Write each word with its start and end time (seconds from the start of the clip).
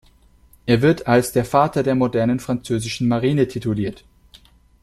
Er 0.65 0.81
wird 0.81 1.05
als 1.05 1.31
der 1.31 1.45
„Vater“ 1.45 1.83
der 1.83 1.93
modernen 1.93 2.39
französischen 2.39 3.07
Marine 3.07 3.47
tituliert. 3.47 4.03